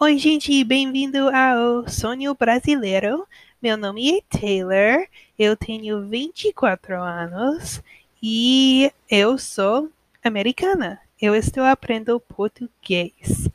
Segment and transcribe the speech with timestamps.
[0.00, 3.26] Oi, gente, bem-vindo ao Sonho Brasileiro.
[3.60, 5.04] Meu nome é Taylor,
[5.36, 7.82] eu tenho 24 anos
[8.22, 9.90] e eu sou
[10.22, 11.00] americana.
[11.20, 13.50] Eu estou aprendendo português.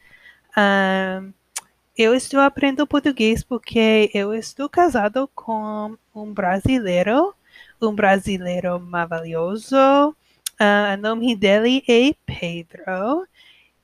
[0.58, 1.32] Um,
[1.98, 7.34] eu estou aprendendo português porque eu estou casado com um brasileiro,
[7.82, 9.78] um brasileiro maravilhoso.
[10.60, 13.26] Uh, o nome dele é Pedro.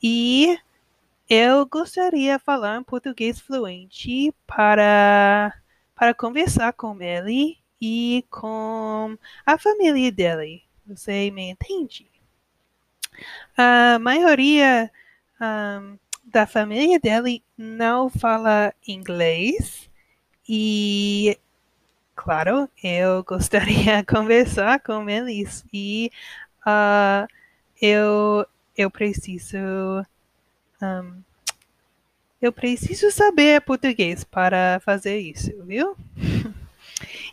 [0.04, 0.60] E
[1.30, 5.54] eu gostaria de falar português fluente para,
[5.94, 10.64] para conversar com ele e com a família dele.
[10.88, 12.10] Você me entende?
[13.56, 14.92] A maioria
[15.40, 19.88] um, da família dele não fala inglês
[20.48, 21.38] e,
[22.16, 26.12] claro, eu gostaria de conversar com eles e
[26.66, 27.28] uh,
[27.80, 29.58] eu, eu preciso
[30.82, 31.22] um,
[32.42, 35.96] eu preciso saber português para fazer isso, viu?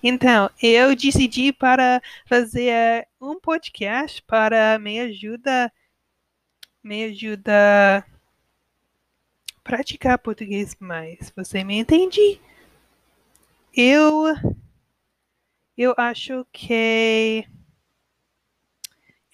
[0.03, 5.73] Então, eu decidi para fazer um podcast para me ajuda
[6.83, 8.07] me ajuda
[9.65, 11.33] praticar português mais.
[11.35, 12.41] Você me entende?
[13.75, 14.25] Eu
[15.77, 17.45] eu acho que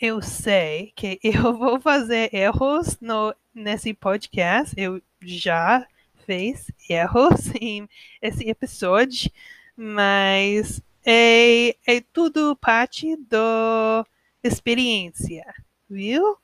[0.02, 4.74] eu sei que eu vou fazer erros no nesse podcast.
[4.76, 5.86] Eu já
[6.26, 7.88] fiz erros em
[8.20, 9.30] esse episódio
[9.76, 14.04] mas é, é tudo parte da
[14.42, 15.44] experiência,
[15.88, 16.36] viu?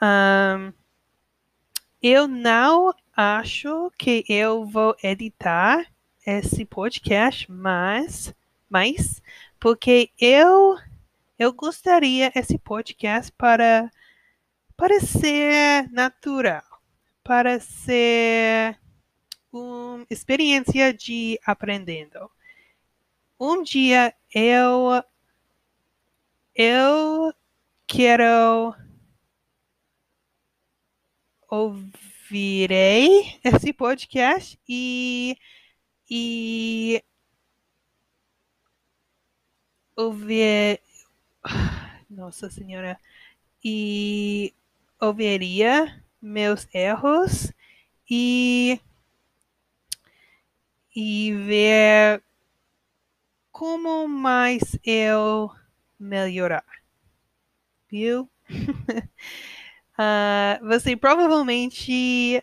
[0.00, 0.72] Um,
[2.02, 5.86] eu não acho que eu vou editar
[6.26, 8.34] esse podcast, mas,
[8.68, 9.22] mas
[9.58, 10.76] porque eu
[11.42, 13.90] eu gostaria esse podcast para
[14.76, 16.62] para ser natural,
[17.24, 18.78] para ser
[19.52, 22.30] uma experiência de aprendendo.
[23.40, 25.02] Um dia eu
[26.54, 27.34] eu
[27.88, 28.74] quero
[31.50, 35.36] ouvirei esse podcast e
[36.08, 37.02] e
[39.96, 40.80] ouvir
[42.08, 42.98] nossa senhora
[43.64, 44.54] e
[45.00, 47.52] ouviria meus erros
[48.08, 48.80] e
[50.94, 52.22] e ver
[53.50, 55.50] como mais eu
[55.98, 56.64] melhorar?
[57.90, 58.28] Viu?
[59.98, 62.42] uh, você provavelmente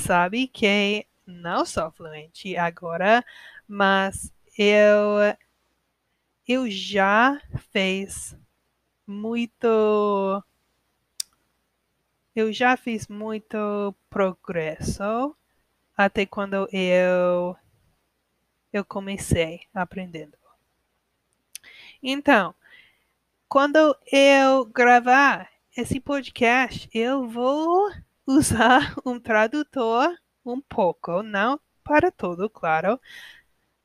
[0.00, 3.24] sabe que não sou fluente agora,
[3.66, 5.18] mas eu
[6.46, 7.40] eu já
[7.72, 8.36] fiz
[9.06, 10.42] muito
[12.34, 15.36] eu já fiz muito progresso
[15.96, 17.56] até quando eu
[18.72, 20.36] eu comecei aprendendo.
[22.02, 22.54] Então,
[23.48, 27.90] quando eu gravar esse podcast, eu vou
[28.26, 32.98] usar um tradutor um pouco, não para tudo, claro,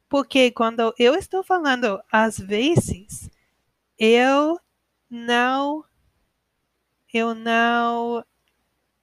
[0.10, 3.30] porque quando eu estou falando, às vezes,
[4.00, 4.60] eu
[5.10, 5.84] não
[7.14, 8.24] eu não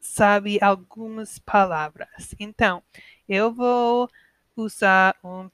[0.01, 2.35] sabe algumas palavras.
[2.39, 2.83] Então,
[3.29, 4.09] eu vou
[4.57, 5.49] usar um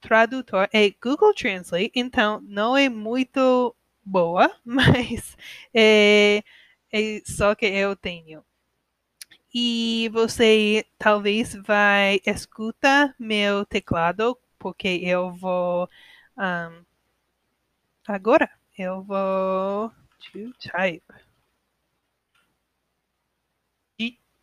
[0.00, 5.36] tradutor é Google Translate, então não é muito boa, mas
[5.74, 6.42] é,
[6.92, 8.44] é só que eu tenho.
[9.52, 15.88] E você talvez vai escutar meu teclado, porque eu vou
[16.36, 16.84] um,
[18.08, 21.04] agora eu vou to type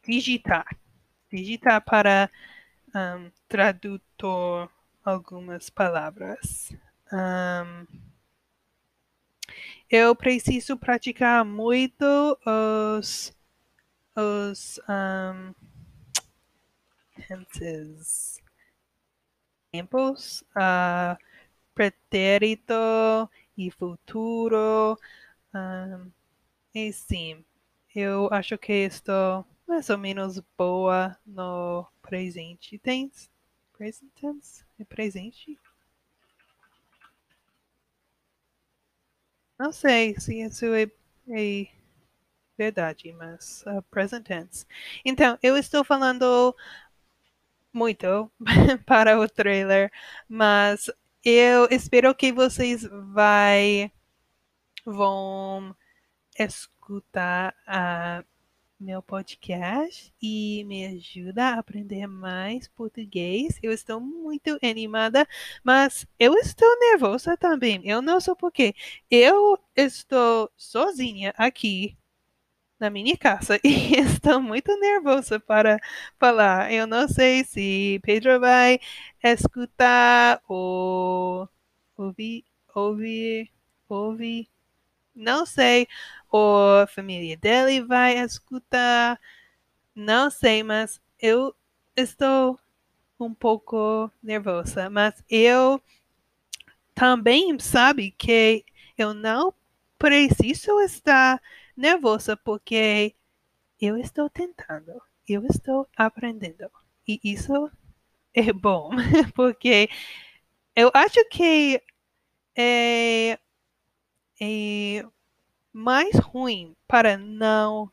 [0.08, 0.66] digitar.
[1.30, 2.32] Digitar para
[2.96, 4.70] um, tradutor
[5.04, 6.72] algumas palavras.
[7.12, 7.86] Um,
[9.90, 12.06] eu preciso praticar muito
[12.98, 13.36] os,
[14.16, 15.54] os um,
[17.28, 18.43] tenses,
[19.74, 21.18] tempos, uh,
[21.76, 22.74] pretérito
[23.58, 24.98] e futuro.
[25.54, 26.12] Um,
[26.76, 27.44] e sim,
[27.96, 33.30] eu acho que estou mais ou menos boa no presente tense.
[33.74, 34.66] Present tense?
[34.80, 35.60] É presente?
[39.58, 40.84] Não sei se isso é,
[41.30, 41.68] é
[42.58, 44.66] verdade, mas uh, present tense.
[45.06, 46.56] Então, eu estou falando
[47.74, 48.32] muito
[48.86, 49.92] para o trailer,
[50.30, 50.90] mas
[51.24, 53.92] eu espero que vocês vai,
[54.86, 55.76] vão
[56.38, 58.24] escutar a
[58.80, 63.58] meu podcast e me ajuda a aprender mais português.
[63.64, 65.26] Eu estou muito animada,
[65.64, 67.82] mas eu estou nervosa também.
[67.86, 68.76] Eu não sei porquê.
[69.10, 71.98] Eu estou sozinha aqui
[72.84, 75.80] na minha casa e estou muito nervosa para
[76.20, 76.72] falar.
[76.72, 78.78] Eu não sei se Pedro vai
[79.24, 81.48] escutar ou
[81.96, 82.44] ouvir,
[82.76, 83.50] ouvir,
[83.88, 84.50] ouvir.
[85.16, 85.88] Não sei.
[86.30, 89.18] Ou a família dele vai escutar.
[89.96, 91.56] Não sei, mas eu
[91.96, 92.60] estou
[93.18, 94.90] um pouco nervosa.
[94.90, 95.82] Mas eu
[96.94, 98.66] também sabe que
[98.98, 99.54] eu não
[99.98, 101.42] preciso estar
[101.76, 103.16] nervosa porque
[103.80, 106.70] eu estou tentando, eu estou aprendendo.
[107.08, 107.72] E isso
[108.34, 108.92] é bom,
[109.36, 109.90] porque
[110.76, 111.82] eu acho que
[112.56, 113.40] é,
[114.42, 115.06] é
[115.72, 117.92] mais ruim para não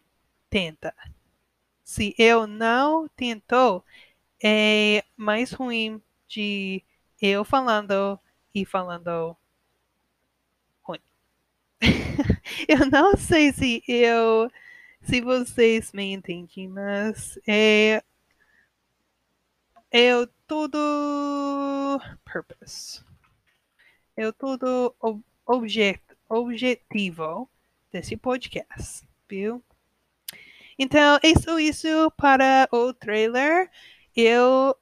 [0.48, 0.94] tentar.
[1.84, 3.84] Se eu não tentou,
[4.42, 6.82] é mais ruim de
[7.20, 8.18] eu falando
[8.54, 9.36] e falando
[10.82, 11.00] ruim.
[12.78, 14.48] eu não sei se eu
[15.02, 18.00] se vocês me entendem, mas é
[19.90, 20.10] é
[20.46, 20.78] tudo
[22.24, 23.02] purpose.
[24.16, 24.94] É tudo
[25.44, 27.50] objet, objetivo
[27.90, 29.60] desse podcast, viu?
[30.78, 33.68] Então, isso, isso para o trailer.
[34.14, 34.76] Eu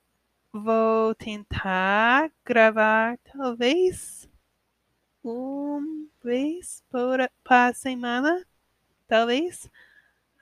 [0.53, 4.28] vou tentar gravar talvez
[5.23, 5.81] uma
[6.23, 8.45] vez por para semana,
[9.07, 9.71] talvez.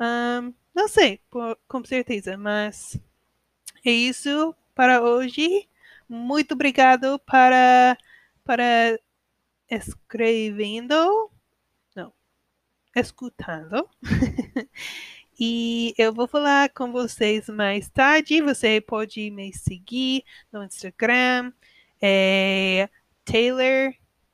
[0.01, 2.99] Um, não sei, por, com certeza, mas
[3.85, 5.69] é isso para hoje.
[6.09, 7.97] Muito obrigado para
[8.45, 8.99] para
[9.71, 11.31] escrevendo,
[11.95, 12.13] não,
[12.95, 13.89] escutando.
[15.39, 18.41] E eu vou falar com vocês mais tarde.
[18.41, 21.53] Você pode me seguir no Instagram,
[22.01, 22.89] é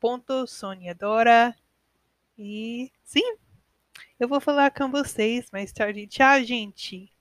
[0.03, 1.55] taylor.sonhadora.
[2.37, 3.37] E sim,
[4.19, 6.07] eu vou falar com vocês mais tarde.
[6.09, 7.12] Tchau, gente!